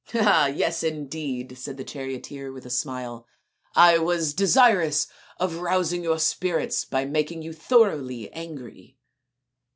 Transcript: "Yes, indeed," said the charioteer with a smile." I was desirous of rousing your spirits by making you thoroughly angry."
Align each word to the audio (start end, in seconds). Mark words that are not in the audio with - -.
"Yes, 0.15 0.81
indeed," 0.81 1.59
said 1.59 1.77
the 1.77 1.83
charioteer 1.83 2.51
with 2.51 2.65
a 2.65 2.71
smile." 2.71 3.27
I 3.75 3.99
was 3.99 4.33
desirous 4.33 5.05
of 5.39 5.57
rousing 5.57 6.01
your 6.03 6.17
spirits 6.17 6.85
by 6.85 7.05
making 7.05 7.43
you 7.43 7.53
thoroughly 7.53 8.31
angry." 8.33 8.97